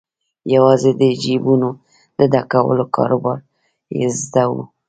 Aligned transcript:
یوازې 0.53 0.91
د 1.01 1.03
جیبونو 1.23 1.69
د 2.17 2.19
ډکولو 2.33 2.83
کاروبار 2.95 3.39
یې 3.99 4.07
زده 4.21 4.43
وو. 4.51 4.63